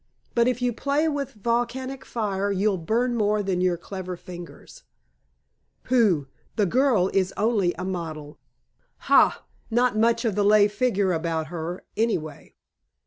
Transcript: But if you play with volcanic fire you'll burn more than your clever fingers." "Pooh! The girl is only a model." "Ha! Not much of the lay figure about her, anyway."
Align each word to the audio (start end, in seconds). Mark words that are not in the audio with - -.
But 0.33 0.47
if 0.47 0.63
you 0.63 0.73
play 0.73 1.07
with 1.07 1.33
volcanic 1.35 2.05
fire 2.05 2.51
you'll 2.51 2.79
burn 2.79 3.13
more 3.15 3.43
than 3.43 3.61
your 3.61 3.77
clever 3.77 4.17
fingers." 4.17 4.81
"Pooh! 5.83 6.27
The 6.55 6.65
girl 6.65 7.09
is 7.13 7.31
only 7.37 7.75
a 7.75 7.85
model." 7.85 8.39
"Ha! 9.11 9.45
Not 9.69 9.95
much 9.99 10.25
of 10.25 10.33
the 10.33 10.43
lay 10.43 10.67
figure 10.67 11.13
about 11.13 11.49
her, 11.53 11.85
anyway." 11.95 12.55